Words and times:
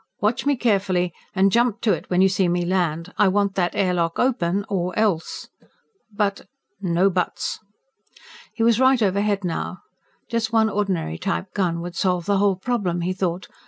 Watch 0.19 0.47
me 0.47 0.55
carefully, 0.57 1.13
and 1.35 1.51
jump 1.51 1.79
to 1.81 1.93
it 1.93 2.09
when 2.09 2.23
you 2.23 2.27
see 2.27 2.47
me 2.47 2.65
land. 2.65 3.13
I 3.19 3.27
want 3.27 3.53
that 3.53 3.75
airlock 3.75 4.17
open, 4.17 4.65
or 4.67 4.97
else." 4.97 5.47
"But" 6.11 6.47
"No 6.95 7.11
buts!" 7.11 7.59
He 8.55 8.63
was 8.63 8.79
right 8.79 8.99
overhead 9.03 9.43
now. 9.43 9.81
Just 10.27 10.51
one 10.51 10.71
ordinary 10.71 11.19
type 11.19 11.53
gun 11.53 11.81
would 11.81 11.95
solve 11.95 12.25
the 12.25 12.37
whole 12.39 12.55
problem, 12.55 13.01
he 13.01 13.13
thought. 13.13 13.47